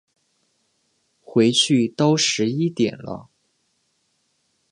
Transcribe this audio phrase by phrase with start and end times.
[1.21, 3.29] 回去都十一点了